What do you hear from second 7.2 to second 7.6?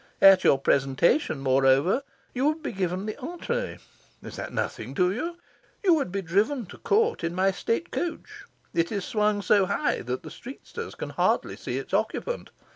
in my